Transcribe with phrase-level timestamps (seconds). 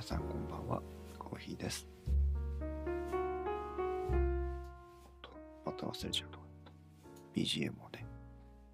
[0.00, 0.82] 皆さんこんばんは。
[1.18, 1.86] コーヒーです。
[5.62, 6.38] また忘れちゃうと。
[6.38, 6.44] か
[7.36, 8.06] BGM をね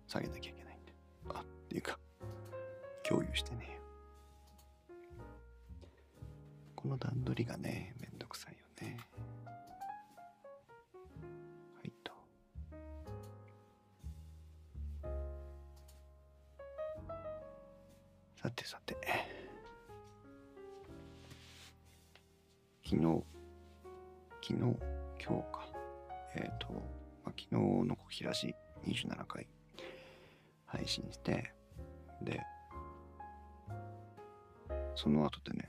[0.06, 0.94] 下げなきゃいけないんで。
[1.30, 1.98] あっていうか
[3.02, 3.80] 共有してね。
[6.76, 8.96] この段取りがねめんどくさいよね。
[9.44, 9.50] は
[11.84, 12.12] いと。
[18.40, 19.25] さてさて。
[22.88, 23.24] 昨日
[24.40, 24.76] 昨日今
[25.18, 25.66] 日か。
[26.36, 26.78] えっ、と、ま
[27.26, 28.54] あ、昨日の小平市
[28.86, 29.48] 27回。
[30.66, 31.52] 配信して。
[32.22, 32.40] で
[34.94, 35.68] その後でね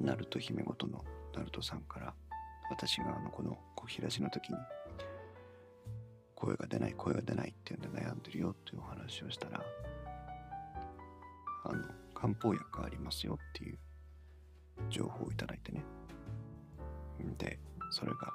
[0.00, 2.14] ナルト姫ごとのナルトさんから
[2.70, 4.56] 私があのこの小平市の時に
[6.34, 9.62] 声が出ない声が出ないっていうんで悩んでるよっていうお話をしたら
[11.64, 13.78] あの漢方薬ありますよっていう
[14.90, 15.84] 情報をいただいてね。
[17.38, 17.58] で
[17.90, 18.32] それが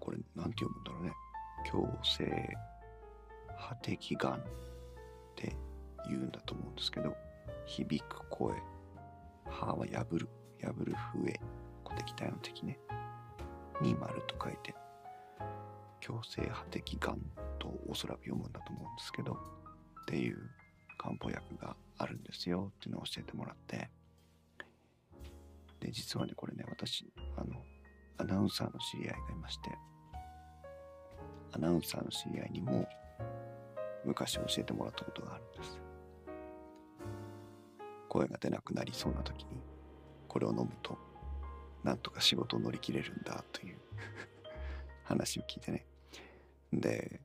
[0.00, 1.12] これなんて読むんだろうね。
[1.64, 2.56] 強制
[3.56, 4.38] 破敵がんっ
[5.34, 5.56] て
[6.08, 7.16] 言うんだと思うんですけど
[7.66, 8.54] 響く声。
[9.48, 10.28] 歯は破る。
[10.60, 11.40] 破る笛。
[11.84, 12.78] 小敵体の敵ね。
[13.80, 14.74] に丸と書いて
[16.00, 17.20] 強制破敵がん
[17.58, 20.38] とおそらく読むんだと思うんですけどっていう
[20.96, 23.90] 漢方薬があるんですよっていうのを教えてもらって。
[25.80, 27.62] で実はねこれね私あの
[28.18, 29.70] アナウンサーの知り合いがいまして。
[31.56, 32.86] アナウンサーの知り合いにも
[34.04, 35.80] 昔教えてもらったことがあるんです。
[38.10, 39.62] 声が出なくなりそうな時に
[40.28, 40.98] これを飲むと
[41.82, 43.78] なんとか仕事を乗り切れるんだという
[45.04, 45.86] 話を聞いてね。
[46.72, 47.20] で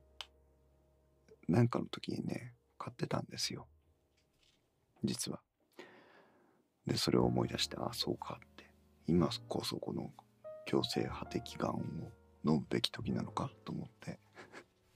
[1.46, 3.68] なんかの時にね買ってたんですよ。
[5.04, 5.40] 実は。
[6.84, 8.68] でそれを思い出してああそうかって。
[9.06, 10.10] 今こそこの
[10.66, 11.78] 強制破敵がんを
[12.44, 13.50] 飲むべき時なのか？
[13.64, 14.18] と思って。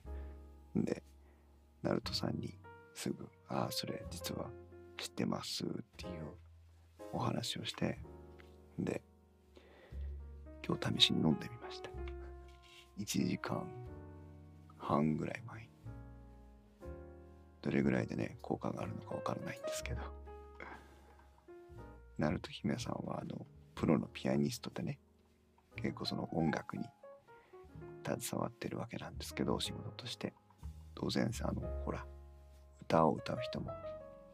[0.74, 1.04] で
[1.82, 2.58] ナルトさんに
[2.92, 4.50] すぐ「ああそれ実は
[4.98, 6.34] 知ってます」っていう
[7.12, 8.00] お話をして。
[8.80, 9.00] で
[10.66, 11.90] 今日試しに飲んでみました。
[12.98, 13.64] 1時間
[14.76, 15.65] 半ぐらい前
[17.66, 20.00] どれぐらいでね効果があるのかわからないんですけど。
[22.16, 23.44] ナルト姫さんはあの
[23.74, 25.00] プロのピアニストでね
[25.74, 26.84] 結構その音楽に
[28.04, 30.32] 携わってるわけなんですけどお仕事として。
[30.94, 32.06] 当然さあのほら
[32.80, 33.70] 歌を歌う人も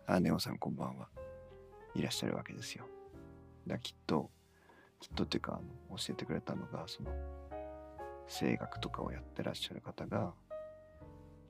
[0.06, 1.08] あネオさんこんばんは
[1.96, 2.86] いらっしゃるわけですよ。
[3.66, 4.30] だきっと
[5.00, 7.10] きっとっていうかあの教えてくれたのがその
[8.28, 10.34] 声楽とかをやってらっしゃる方が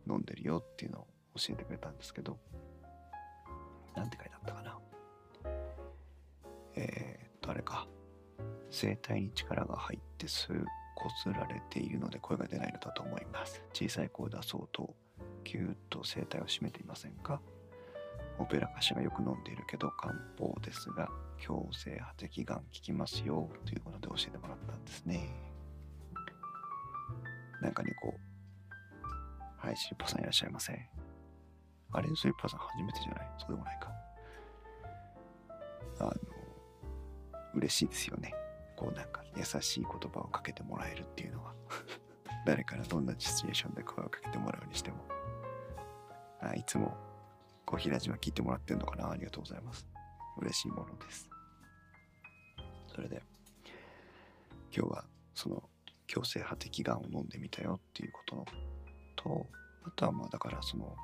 [0.08, 1.06] 飲んでるよっていうのを
[1.36, 2.38] 教えてくれたんですけど
[3.96, 4.78] なんて書いてあったかな。
[6.74, 7.86] えー、っとあれか。
[8.70, 13.62] 声帯に力が入って吸うこすられているので声が出ないのだと思います。
[13.74, 14.94] 小さい声出そうと
[15.44, 17.40] キューッと声帯を締めていませんか。
[18.38, 23.50] オペラ歌手がよく飲んでいるけど漢方ですが強制破敵がん効きますよ。
[23.66, 25.28] ということで教えてもらったんですね。
[27.60, 30.72] なんかにこうはいしっぽさんいらっしゃいませ
[31.92, 33.30] あれスリッパさん初めてじゃない？
[33.38, 33.92] そうでもないか。
[36.00, 36.12] あの
[37.54, 38.34] 嬉しいですよね。
[38.76, 41.54] こうなんか優しい言葉をかけてもらえるっていうのは。
[42.46, 45.04] 誰からどんなシチュエーションで声をかけてもらうにしても。
[46.40, 46.96] あいつも
[47.64, 49.10] こう平島聞いてもらってんのかな？
[49.10, 49.86] ありがとうございます。
[50.38, 51.28] 嬉しいものです。
[52.88, 53.22] それで
[54.74, 55.04] 今日は
[55.34, 55.62] その
[56.06, 58.44] 強制破敵がんを飲んでみたよっていうことの
[59.16, 59.46] と
[59.84, 60.94] あとはまあだからその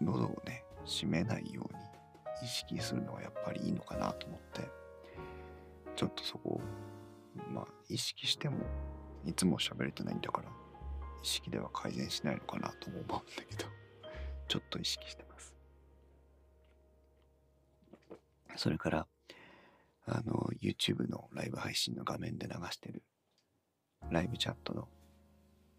[0.00, 1.80] 喉をね締めないように
[2.42, 4.68] 意識するのはやっぱりいいのかなと思って
[5.96, 6.60] ちょっとそこを
[7.52, 8.58] まあ意識しても
[9.24, 10.48] いつも喋れてないんだから
[11.22, 13.68] 意識では改善しないのかなとも思うんだけど
[14.48, 15.54] ちょっと意識してます。
[18.56, 19.06] それから
[20.06, 23.02] あの YouTube のライブ配信の画面で流してる
[24.10, 24.88] ライブチャットの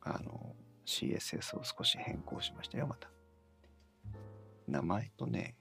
[0.01, 0.55] あの
[0.85, 3.16] CSS を少し変更しましたよまた。
[4.67, 5.55] 名前とね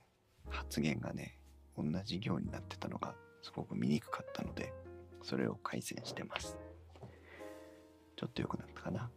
[0.49, 1.39] 発言がね
[1.77, 4.73] 同じ行になってたのがすごく見にくかったので
[5.21, 6.57] それを改善してます。
[8.15, 9.11] ちょっと良くなったかな、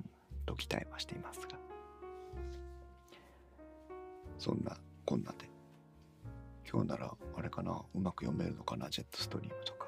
[0.00, 0.10] うん、
[0.46, 1.58] と期待はしていますが。
[4.38, 5.48] そんなこんなで。
[6.70, 9.86] 今日ならあれかなうまく読めるのかなジェットストリームとか。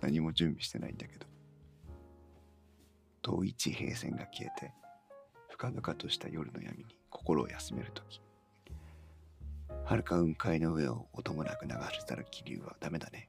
[0.00, 1.26] 何も準備してないんだけど。
[3.22, 4.72] 遠い地平線が消えて。
[5.54, 8.20] 深々とした夜の闇に心を休めるとき
[9.84, 13.28] はるか雲海の上を音もなく流れたら気流はダメだね。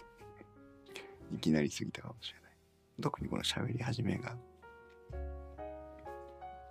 [1.30, 2.52] いきなり過ぎたかもしれない。
[3.02, 4.34] 特にこの喋り始めが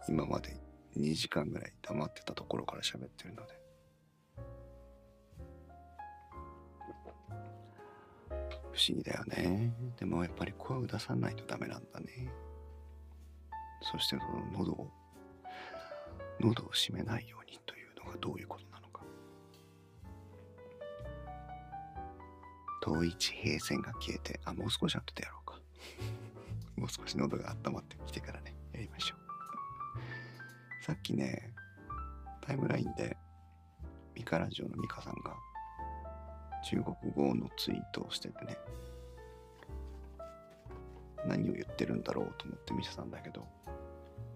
[0.07, 0.60] 今まで
[0.98, 3.54] 2時間ぐらい黙ってたところから喋ってるので。
[8.30, 9.72] 不思議だよね。
[10.00, 12.49] でもやっぱり声を出さないとダメなんだね。
[13.81, 14.92] そしてその喉を
[16.40, 19.04] 喉を締めないようにというのがどういうことなのか。
[22.81, 25.60] 遠い地平線が消えてあもう少し後でやろうか。
[26.78, 30.84] もう少し喉が温まってきてからねやりましょう。
[30.84, 31.54] さっきね
[32.42, 33.18] タイムラインで
[34.16, 35.36] ミカラジオのミカさんが
[36.64, 38.58] 中国語のツイートをしててね
[41.25, 43.45] 何を言ってるんだろうと思って見てたんだけど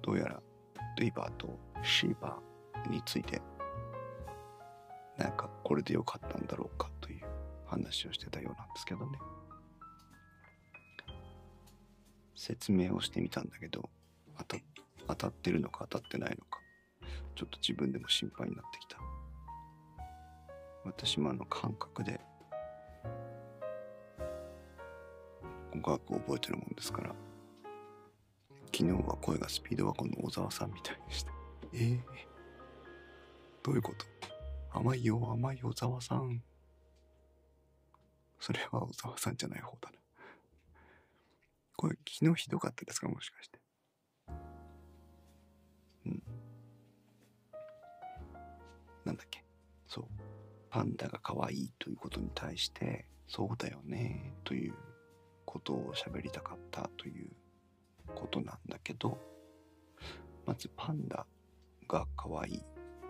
[0.01, 0.41] どうやら
[0.97, 3.41] ドゥイバーとシーバーについて
[5.18, 7.25] なんかこれでよかったんだろうかという
[7.65, 9.19] 話をしてたようなんですけどね。
[12.35, 13.89] 説明をしてみたんだけど
[14.38, 14.57] 当た
[15.07, 16.59] 当たってるのか当たってないのか
[17.36, 18.97] ちょっと自分でも心配になってきた。
[20.86, 22.19] 私もあの感覚で
[25.83, 27.13] 語学を覚えてるもんですから。
[28.75, 31.31] 昨日は声がスピードワゴンの小沢さんみたいでした。
[31.74, 32.00] えー、
[33.62, 34.06] どういうこと？
[34.71, 36.41] 甘いよ甘い小沢さん。
[38.39, 39.97] それは小沢さんじゃない方だな。
[41.75, 43.07] これ昨日ひどかったですか？
[43.09, 43.59] もしかして。
[46.07, 46.24] うん。
[49.06, 49.44] なんだっけ？
[49.88, 50.06] そう。
[50.71, 54.74] パンダが可愛いということに対してそうだよねという。
[55.53, 57.29] ことを喋りたかったという
[58.15, 59.19] ことなんだけど
[60.47, 61.27] まずパンダ
[61.88, 62.63] が可愛い。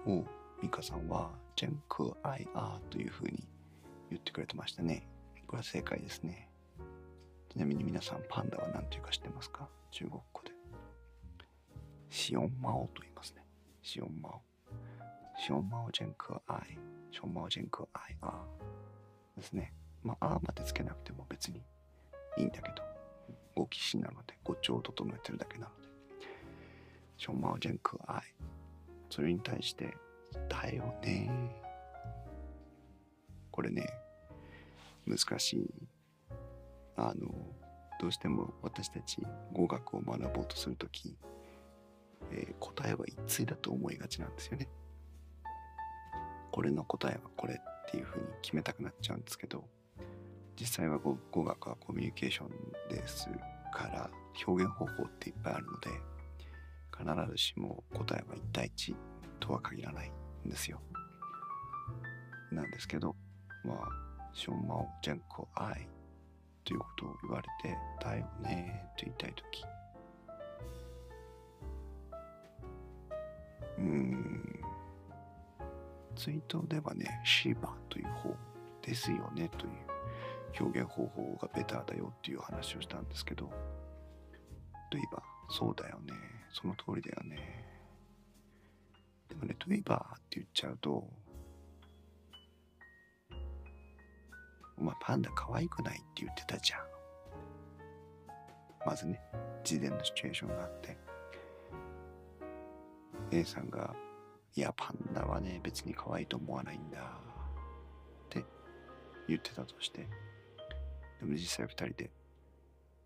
[0.06, 0.26] を
[0.62, 3.48] ミカさんはジェンクアイアーというふうに
[4.10, 5.08] 言ってくれてましたね。
[5.48, 6.50] これは正解ですね。
[7.50, 9.70] ちなみに皆さんパンダは何というか知ってますか？
[9.92, 10.52] 中国語で。
[12.10, 13.46] シオンマオと言いますね。
[13.82, 14.42] シオンマオ。
[15.38, 16.78] シオンマオジェンクアイ。
[17.12, 18.32] シオンマオジェンクアイアー
[19.38, 19.72] ですね。
[20.04, 21.64] まあ、あまでつけなくても別に
[22.38, 22.84] いいんだけど、
[23.56, 25.88] 語気詞なので、語調を整えてるだけなので。
[27.18, 28.22] ションマオジェンクアイ。
[29.10, 29.96] それに対して、
[30.50, 31.30] だよね。
[33.52, 33.88] これね、
[35.06, 35.74] 難しい。
[36.96, 37.54] あの、
[38.00, 39.22] どうしても私たち
[39.54, 41.16] 語学を学ぼうとするとき、
[42.32, 44.68] えー、答えは一対だと思いがちなんですよね。
[46.52, 49.64] これの答えはこれっていうふうに決めたくなっちゃうんですけど、
[50.60, 52.50] 実際は語学はコミュニケーション
[52.90, 53.30] です
[53.74, 54.10] から
[54.46, 55.90] 表現方法っていっぱいあるので
[56.96, 58.96] 必ずしも答えは1対1
[59.40, 60.12] とは限らない
[60.46, 60.80] んですよ。
[62.52, 63.16] なんですけど
[63.64, 63.78] まあ
[64.34, 65.88] 「ションマオジェンコアイ」
[66.64, 69.66] ということを言われて「だよね」と言いたい時。
[73.80, 74.60] うん。
[76.16, 78.36] ツイートではね「シーバー」という方
[78.82, 79.93] ですよねという。
[80.60, 83.50] 表現方法がベターだよっていう話をしたんですけど、
[84.92, 86.14] トゥイバー、そうだよね。
[86.52, 87.66] その通りだよね。
[89.30, 91.08] でもね、トゥイバーって言っちゃうと、
[94.78, 96.80] お前パンダ可愛くないって言ってたじゃん。
[98.86, 99.20] まずね、
[99.64, 100.98] 事前のシチュエーションがあって、
[103.32, 103.96] A さんが、
[104.56, 107.00] いや、パンダはね、別に可愛いと思わないんだ。
[107.00, 108.46] って
[109.28, 110.08] 言ってたとして、
[111.24, 112.12] でも実際二人で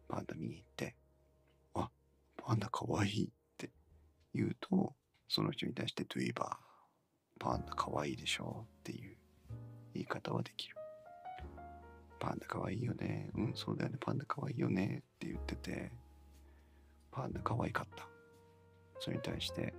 [0.07, 0.95] パンダ見に行って、
[1.75, 1.87] あ、
[2.35, 3.69] パンダかわいいって
[4.33, 4.95] 言うと、
[5.27, 6.55] その人に対してトゥイバー、
[7.39, 9.17] パンダかわいいでしょっていう
[9.93, 10.75] 言い方はできる。
[12.19, 13.29] パンダかわいいよね。
[13.35, 13.97] うん、そうだよね。
[13.99, 15.91] パンダかわいいよねって言ってて、
[17.11, 18.07] パンダかわいかった。
[18.99, 19.75] それに対して、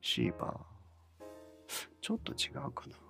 [0.00, 1.24] シーバー、
[2.00, 3.09] ちょっと違うかな。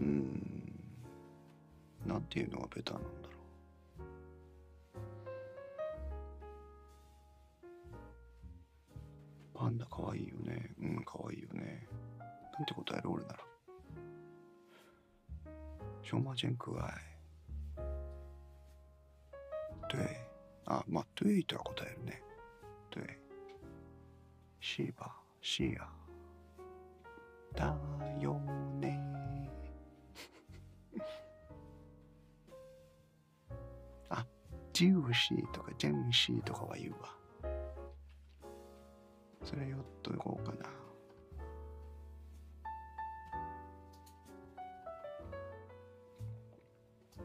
[0.00, 0.72] うーん、
[2.06, 3.34] なんていうのがベターなんだろう。
[9.54, 10.74] パンダかわいいよね。
[10.80, 11.86] うん、かわいいよね。
[12.18, 13.38] なんて答える俺なら。
[16.02, 16.92] 小马真可愛。
[19.88, 20.34] 对。
[20.66, 22.22] あ、まあ、对とは答えるね。
[22.90, 23.18] 对。
[24.60, 25.88] 是吧、是呀。
[27.54, 27.93] だよね。
[34.74, 37.16] ジューシーとかジェンシーとかは言うわ。
[39.44, 40.68] それよっとこうかな。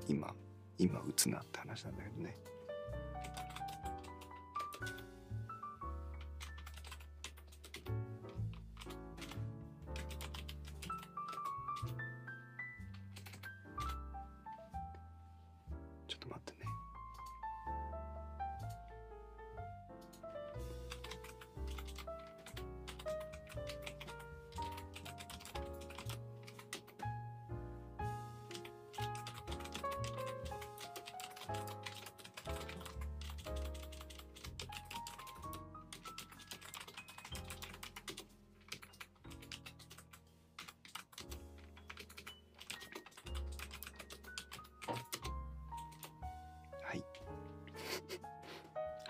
[0.08, 0.32] 今、
[0.78, 2.38] 今打つなって話なんだけどね。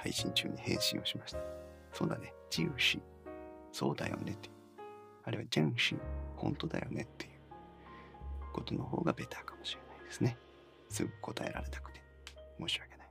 [0.10, 1.39] 配信中に返信をしました。
[1.94, 2.34] そうだね。
[2.50, 3.01] ジューシー。
[3.72, 4.56] そうだよねっていう。
[5.24, 6.00] あれはジャンシー。
[6.36, 7.32] 本当だよねっていう
[8.51, 10.36] ことの方がベターかもしれないですね。
[10.89, 12.01] すぐ答えられたくて。
[12.60, 13.08] 申し訳ない。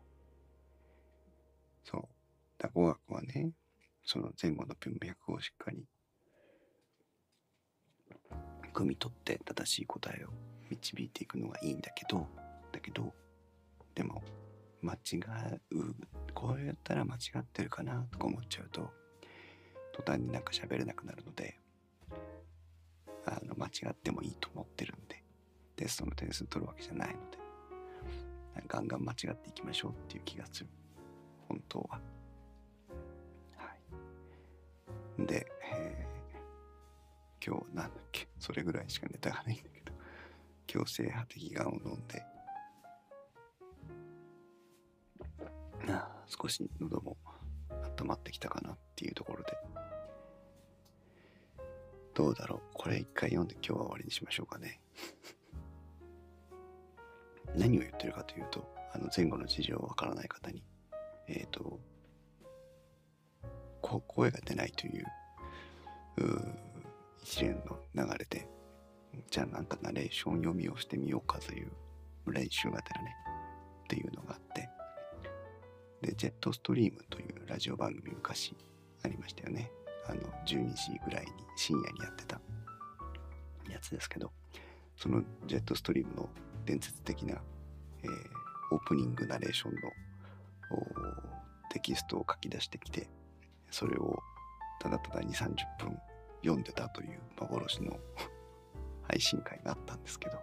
[1.85, 2.03] そう。
[2.59, 3.53] だ語学はね、
[4.05, 5.85] その前後の文脈をしっかり
[8.75, 10.31] 汲み取って正しい答えを
[10.69, 12.27] 導いていくのがいいんだけど、
[12.73, 13.15] だけど、
[13.95, 14.21] でも
[14.83, 15.17] 間違
[15.73, 15.95] う
[16.35, 18.91] こうやったら間違ってるかなとか思っちゃうと
[19.93, 21.59] 途端になんか喋れなくなるので
[23.27, 25.23] あの間違ってもいいと思ってるんで
[25.77, 27.39] テストの点数取るわけじゃないので
[28.67, 30.69] ガンガン間違っていきましょうっていう気がする。
[31.49, 32.01] 本当は。
[33.57, 33.75] は
[35.19, 35.27] い。
[35.27, 36.09] で、えー
[37.41, 38.27] 今日なんだっけ？
[38.41, 39.93] それぐらいしかネタがないんだけど。
[40.67, 42.23] 強制派的がんを飲んで
[46.41, 47.17] 少し喉も
[47.99, 49.53] 温まってきたかなっていうところで。
[52.15, 52.61] どうだろう？
[52.75, 54.81] これ一回読んで今日は終わりにしましょうかね。
[57.57, 60.65] 何を言ってるかというとあの前後の事情わからない方に。
[61.29, 61.79] えっ、と
[63.83, 65.05] こ声が出ないという
[67.23, 68.49] 一連の流れで
[69.31, 71.71] じゃあなんかナレーション読みをしてみようかという
[72.27, 73.15] 練習がてらね。
[76.03, 78.55] で、ジェットストリームというラジオ番組昔
[79.03, 79.71] ありましたよね。
[80.07, 82.41] あの、12時ぐらいに深夜にやってた
[83.71, 84.33] やつですけど、
[84.97, 86.29] そのジェットストリームの
[86.65, 87.41] 伝説的な、
[88.03, 88.39] えー
[88.71, 89.81] オープニングナレーションの
[91.71, 93.09] テキストを書き出してきて、
[93.71, 94.19] それを
[94.81, 95.99] ただただ2、30分
[96.43, 97.99] 読んでたという幻の
[99.09, 100.39] 配信会があったんですけど、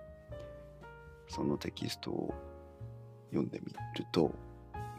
[1.27, 2.33] そのテキストを
[3.29, 4.33] 読んでみると、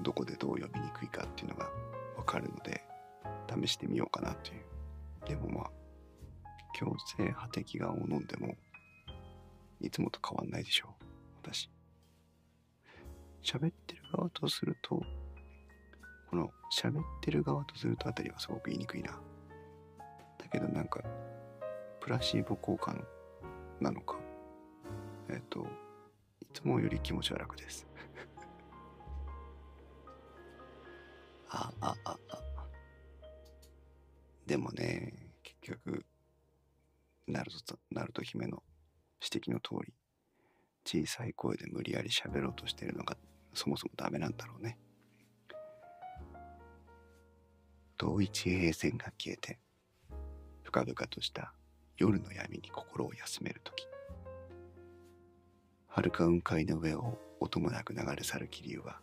[0.03, 1.69] どこでどう読みにくいかっていうのが
[2.17, 2.83] わかるので
[3.63, 4.65] 試してみようかなという。
[5.27, 5.71] でもまあ
[6.79, 8.55] 強制派的がんを飲んでも
[9.81, 11.05] いつもと変わんないでしょう。
[11.43, 11.71] 私。
[13.43, 15.01] 喋ってる側とすると
[16.31, 19.13] この喋ってる側とするとあたりはすごく言いにくいな。
[20.39, 21.01] だけどなんか
[22.01, 22.95] プラシーボ効果
[23.81, 24.17] なのか。
[25.29, 25.67] えっ、と
[26.41, 27.87] いつもより気持ちは楽です。
[31.57, 32.39] あ、あ、あ、あ。
[34.47, 36.05] でもね、結局、
[37.27, 38.63] ナルトと、ナルト姫の
[39.23, 39.95] 指摘の通り、
[40.85, 43.17] 小さい声で無理やり喋ろうとしているのが
[43.55, 44.79] そもそもダメなんだろうね。
[47.97, 49.59] 遠い地平線が消えて、
[50.63, 51.55] 深々とした
[51.97, 53.87] 夜の闇に心を休めるとき、
[55.89, 59.01] 遥か雲海の上を音もなく流れ去る気流は、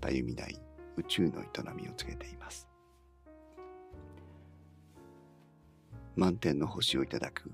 [0.00, 0.56] たゆみない
[0.98, 2.68] 宇宙の営みを告げています。
[6.16, 7.52] 満天の星をいただく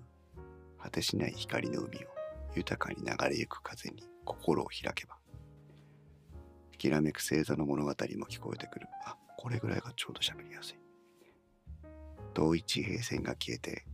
[0.81, 2.01] 果てしない光の海を
[2.55, 5.19] 豊かに流れゆく風に心を開けば
[6.85, 7.95] きらめく星座の物語も
[8.27, 8.89] 聞こえてくる。
[9.07, 10.79] あこれぐらいがちょうど喋りやすい。
[12.35, 13.87] 遠い地平線が消えて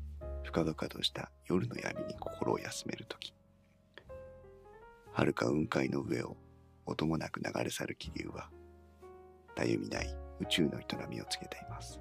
[0.42, 3.32] 深々とした夜の闇に心を休める時。
[5.12, 6.36] 遥か雲海の上を
[6.86, 8.50] 音もなく流れ去る気流は
[9.54, 12.00] たゆみない宇宙の営みを告げています。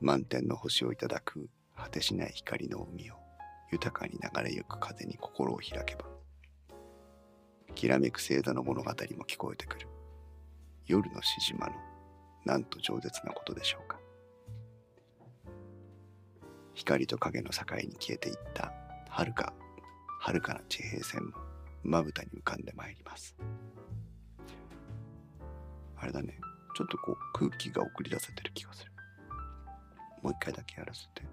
[0.00, 3.14] 満天の星をいただく果てしない光の海を
[3.72, 6.04] 豊かに流れゆく風に心を開けば
[7.74, 9.88] きらめく星座の物語も聞こえてくる。
[10.86, 11.74] 夜の獅子間の
[12.44, 13.98] なんと饒舌なことでしょうか。
[16.74, 18.72] 光と影の境に消えていった
[19.08, 19.52] 遥か
[20.20, 21.32] 遥かな地平線も
[21.82, 23.36] まぶたに浮かんでまいります。
[26.04, 26.38] あれだね。
[26.76, 28.92] ちょっとこう空気が送り出せてる気がする。
[30.22, 31.22] もう一回だけやらせて。
[31.22, 31.28] も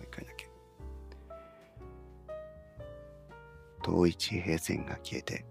[0.00, 0.48] う一回だけ。
[3.82, 5.44] 遠い地平線が消えて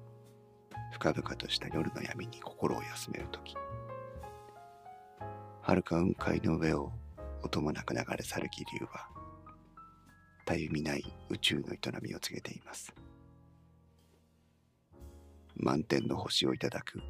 [0.94, 3.56] 深々とした夜の闇に心を休めるとき
[5.62, 6.92] 遥か雲海の上を
[7.44, 9.08] 音もなく流れ去る気流は
[10.46, 12.94] たゆみない宇宙の営みを告げています。
[15.64, 17.02] 満天の星をいただく。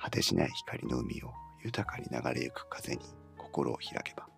[0.00, 1.30] 果てしない光の海を
[1.62, 3.02] 豊かに流れゆく風に
[3.38, 4.28] 心を開けば。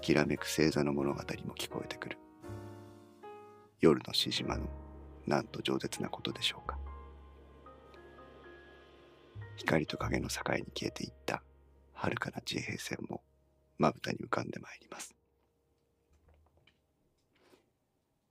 [0.00, 2.18] きらめく星座の物語も聞こえてくる。
[3.80, 4.58] 夜の獅子の
[5.26, 6.78] なんと饒舌なことでしょうか。
[9.56, 11.42] 光と影の境に消えていった
[11.94, 13.22] 遥かな地平線も
[13.78, 15.14] まぶたに浮かんでまいります。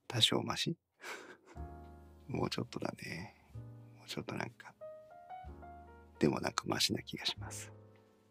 [0.08, 0.78] 多少マシ
[2.36, 3.34] もうちょっとだね。
[3.98, 4.74] もうちょっとなんか
[6.20, 7.72] でもなんかマシな気がします。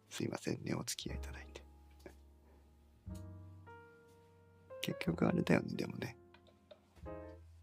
[0.09, 1.63] すいませんねお付き合いいただいて。
[4.81, 6.17] 結局あれだよねでもね。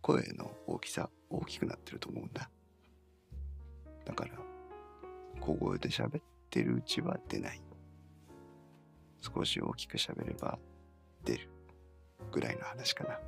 [0.00, 2.50] 声の大きさ大きくなってると思うんだ。
[4.04, 4.32] だから
[5.40, 7.62] 小声で喋ってるうちは出ない。
[9.20, 10.58] 少し大きく喋れば
[11.24, 11.48] 出る
[12.32, 13.20] ぐらいの話かな。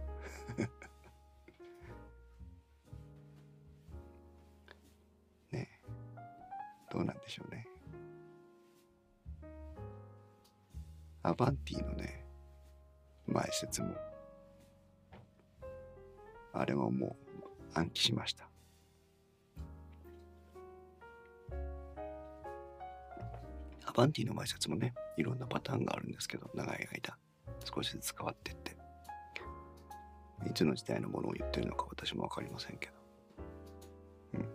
[11.26, 12.22] アバンティのね
[13.26, 13.94] 前説も。
[16.52, 17.16] あれはも
[17.74, 18.46] う暗記しました。
[23.86, 27.16] アバンティの前説もねいろんなパターンがあるんですけど長い間
[27.64, 28.76] 少しずつ変わってって。
[30.46, 32.92] いつの時代のものを言ってるのか私も分かりませんけど。
[34.34, 34.48] うん。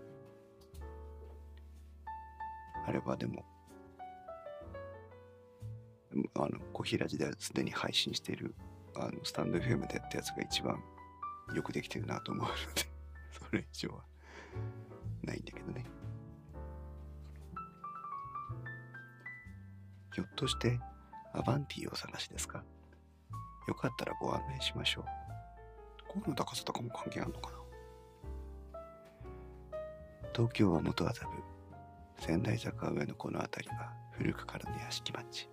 [2.85, 3.43] あれはでも
[6.45, 8.53] あの小平時代すでに配信している
[8.95, 10.81] あのスタンド FM でやったやつが一番
[11.53, 12.81] よくできてるなと思うので
[13.31, 14.03] それ以上は
[15.23, 15.85] ないんだけどね。
[20.13, 20.79] ひょっとして
[21.33, 22.63] アバンティを探しですか？
[23.67, 25.05] よかったらご案内しましょう。
[26.21, 27.59] 声の高さとかも関係あるのかな？
[30.33, 35.49] 東京は元麻布仙台坂上のこの辺りは古くからの屋敷町。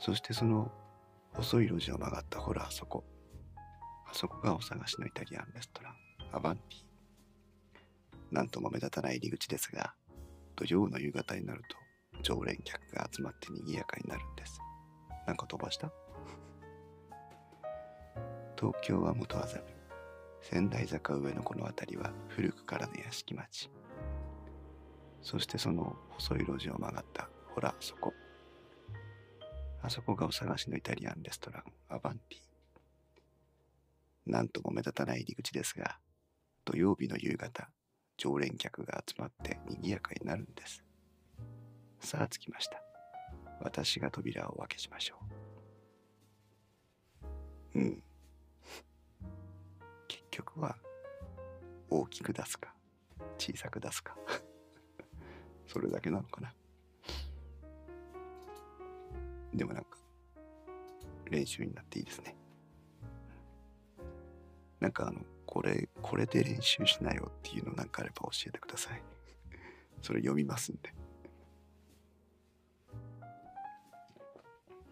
[0.00, 0.72] そしてその
[1.34, 3.04] 細い路地を曲がったほらあそこ。
[4.10, 5.94] あそこがお探しのイタリアンレストラン。
[6.32, 6.84] アバンティ。
[8.34, 9.94] なんとも目立たない入り口ですが
[10.56, 11.76] 土曜の夕方になると
[12.22, 14.58] 常連客が集まって賑やかになるんです。
[15.26, 15.92] なんか飛ばした？
[18.58, 19.62] 東京は元麻布
[20.40, 23.70] 仙台坂上のこの辺りは古くからの屋敷町。
[25.20, 28.14] そしてその細い路地を曲がったほらあそこ。
[29.82, 32.40] あそこがお探しのイタリアンレストランアバンティ
[34.30, 35.98] なんとも目立たない入り口ですが
[36.64, 37.68] 土曜日の夕方
[38.20, 40.84] 常連客が集まって賑やかになるんです。
[42.00, 42.82] さあ着きました。
[43.62, 45.16] 私が扉を開けしましょ
[47.74, 47.78] う。
[47.78, 48.02] うん。
[50.06, 50.76] 結局は
[51.88, 52.74] 大きく出すか
[53.38, 54.14] 小さく出すか。
[55.66, 56.54] それだけなのかな。
[59.54, 59.98] でもなんか
[61.30, 62.36] 練習になっていいですね。
[64.80, 69.02] なんかあのこれこれで練習しなよっていうのなんかあれば教えてください。
[70.02, 70.94] それ読みますんで。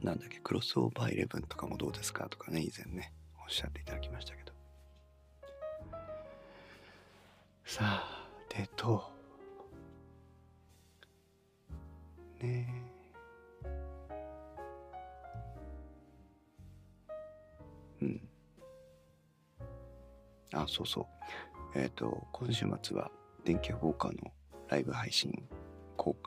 [0.02, 4.52] なんだっけクロスオーバーイレブンとかもどうですかとかね以前ねおっしゃっていただきましたけど。
[7.64, 9.10] さあでと。
[12.40, 12.77] ねえ。
[20.68, 21.06] そうそう。
[21.74, 23.10] えっ、と今週末は
[23.44, 24.32] 電気ウォーカーの
[24.68, 25.32] ライブ配信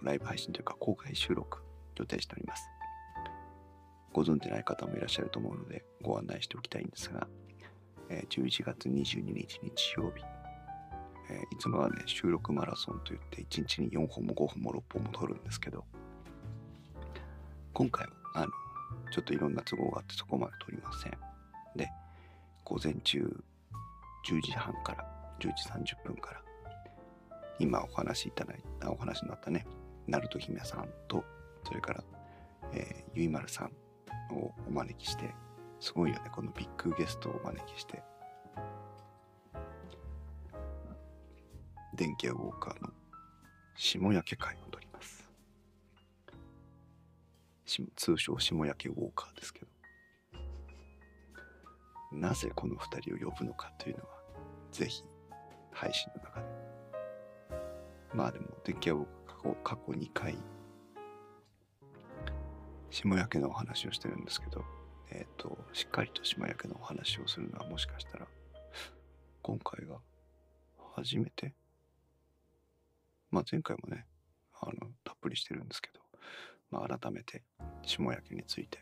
[0.04, 1.60] ライブ配信というか公開収録
[1.98, 2.70] 予定しております。
[4.14, 7.28] ご存じない方もいらっしゃると思うのでご案内しておきたいんですが、
[8.10, 10.24] え11月22日日曜日、
[11.30, 15.86] えいつもはね収録マラソンといって1日に4本も5本も6本も撮るんですけど
[17.74, 18.52] 今回はあの
[19.14, 21.14] ちょっといろんな都合があってそこまで撮りません。
[21.76, 21.90] で
[22.66, 23.44] 午前中
[24.28, 25.06] 10時半から
[25.40, 25.48] 10
[25.84, 26.42] 時30分から。
[27.60, 29.66] 今お話しいただいたお話になったね。
[30.08, 31.24] ナルト姫さんと
[31.64, 32.04] それから、
[32.74, 33.72] えーゆいまるさん
[34.36, 35.34] をお招きして
[35.80, 36.30] すごいよね。
[36.32, 38.04] このビッグゲストをお招きして。
[41.94, 42.90] 電気屋ウォーカーの
[43.76, 45.30] 下焼け会を取ります。
[47.96, 49.68] 通称下焼けウォーカーですけど、
[52.12, 54.10] なぜこの二人を呼ぶのかというのは、
[54.72, 55.04] ぜひ
[55.72, 56.46] 配信の中で。
[58.14, 60.38] まあでも、電気屋ウォーカー過去過去2回、
[62.90, 64.66] 下焼けのお話をしてるんですけど、
[65.12, 68.28] えっ、と、しっかりと下焼けのお話をするのはもしかしたら、
[69.42, 69.98] 今回が
[70.96, 71.54] 初めて？
[73.32, 74.06] まあ前回もね、
[74.60, 76.02] あの、たっぷりしてるんですけど、
[76.70, 77.44] まあ改めて
[77.84, 78.80] 下焼けについて、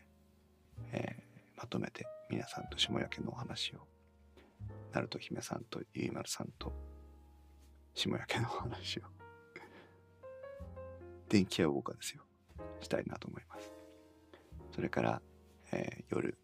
[0.92, 1.19] え
[1.70, 3.78] とめて皆さんと下焼けのお話を、
[4.92, 6.72] ナルト姫さんとゆいまるさんと
[7.94, 9.02] 下焼けのお話を、
[11.28, 12.24] 電気屋ウォーカーですよ、
[12.80, 13.72] したいなと思います。
[14.74, 15.22] それから、
[15.72, 16.36] えー夜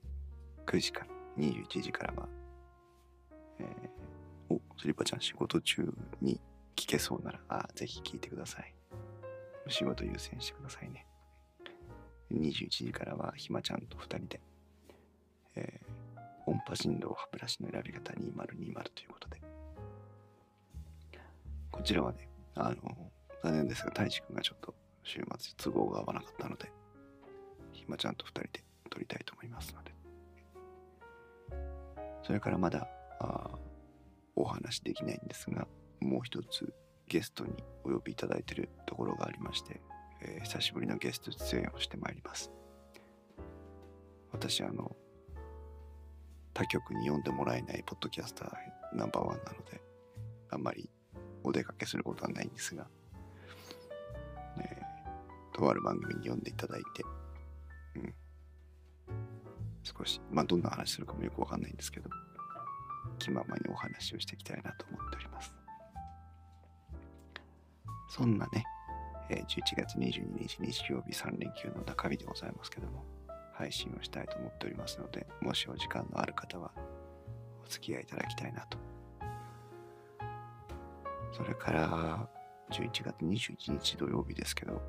[0.65, 1.07] 9時から
[1.39, 2.29] 21時からは、
[3.59, 6.41] えーお、スリッパちゃん仕事中に
[6.77, 8.75] 聞けそうなら、あぜひ聞いてください。
[9.69, 11.07] 仕事優先してくださいね。
[12.33, 14.41] 21時からは、ひまちゃんと2人で、
[15.57, 15.97] えー
[16.47, 18.21] 音波振動歯ブラシの選び方2020
[18.95, 19.40] ということで、
[21.73, 22.77] こちらはね、あの、
[23.42, 26.71] 残念ですが、太一くんがちょっと週末都合が合わなかったので、
[27.73, 29.95] ひまちゃんと2人で撮りたいと思いますので。
[32.23, 32.88] それからまだ、
[33.19, 33.59] あ
[34.37, 35.66] お話できないんですが、
[36.01, 36.73] もう一つ
[37.09, 37.53] ゲストに
[37.85, 39.81] お呼びいただいているところがありまして、
[40.23, 42.53] えー久しぶりのゲスト出演をしてまいります。
[44.33, 44.95] 私、あの、
[46.57, 49.79] 他局に呼んでもらえないポッドキャスターナンバーワンなので、
[50.49, 50.88] あんまり
[51.45, 52.87] お出かけすることはないんですが、
[54.59, 57.05] えーとある番組に呼んでいただいて、
[57.97, 58.14] うん、
[59.83, 62.09] 少し、まあ、どんな話するかもよくわかんないんですけど、
[63.19, 65.53] 気ままにお話をしていきたいなと思っております。
[68.09, 68.64] そんなね、
[69.29, 73.05] えー11月22日日曜日3連休の中日でございますけども、
[73.57, 76.73] 配信をしたいと思っておりますので、もしお時間のある方は
[77.64, 78.79] お付き合いいただきたいなと。
[81.33, 82.29] それから、
[82.71, 84.83] 11月21日土曜日ですけど、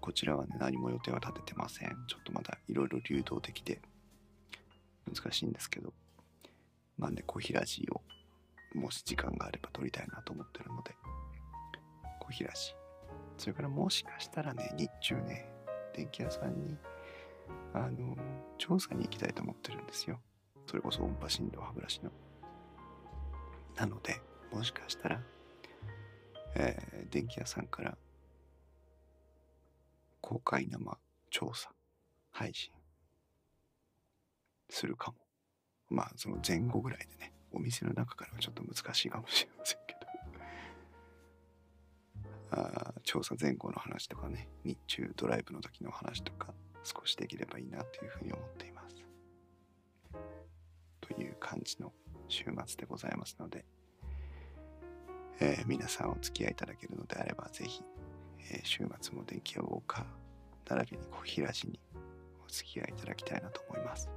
[0.00, 1.88] こちらはね、何も予定は立ててません。
[2.06, 3.80] ちょっとまだいろいろ流動的で
[5.12, 5.92] 難しいんですけど、
[6.96, 8.02] まあね、小平寺を
[8.74, 10.94] もし時間があれば撮りたいなと思ってるので、
[12.20, 12.58] 小平寺。
[13.38, 15.50] それからもしかしたらね、日中ね、
[15.94, 16.76] 電気屋さんに、
[17.76, 18.16] あの、
[18.58, 20.20] 調査に行きたいと思ってるんですよ。
[20.66, 22.10] それこそ音波振動歯ブラシの。
[23.76, 24.20] なので、
[24.52, 25.22] もしかしたら、
[26.54, 27.96] えー電気屋さんから
[30.20, 30.98] 公開生
[31.30, 31.70] 調査
[32.30, 32.72] 配信
[34.68, 35.18] するかも。
[35.88, 40.06] まあ、その前後ぐらいでね、お店の中からはちょっと難しいかもしれませんけど。
[42.50, 46.52] あ調査前後の話とかね、日中ドライブの時の話とか、
[46.86, 48.96] 少しできればいいなというふうに思っています。
[51.00, 51.92] という感じの
[52.28, 53.64] 週末でございますので、
[55.40, 57.82] えー皆さんお付き合いいただけるのであれば、ぜひ、
[58.52, 60.04] えー週末も電気屋ウォーカー、
[60.76, 61.80] 並びに小平寺に
[62.46, 64.08] お付き合いいただきたいなと思います。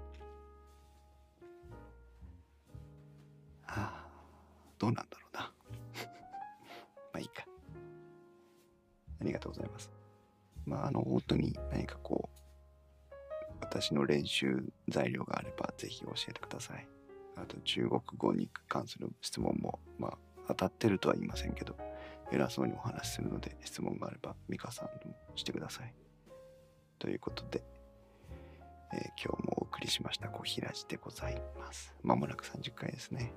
[3.68, 4.08] ああ、
[4.78, 5.42] どうなんだろうな。
[7.14, 7.46] まあいいか。
[9.22, 9.92] ありがとうございます。
[10.66, 12.39] まあ、あの、本当に何かこう、
[13.70, 16.88] 私の練習材料があれば、ぜひ教えてください。
[17.36, 20.18] あと、中国語に関する質問も、まあ、
[20.50, 21.76] 当たってるとは言いませんけど、
[22.32, 25.94] 偉そうにお話しするので、質問があれば、美香さんにもしてください。
[26.98, 27.64] ということで、
[28.92, 31.94] えー今日もお送りしました小平寺でございます。
[32.02, 33.32] まもなく30回ですね。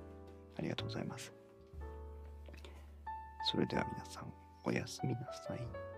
[0.58, 1.32] ありがとうございます。
[3.50, 4.32] それでは皆さん、
[4.64, 5.91] おやすみなさい。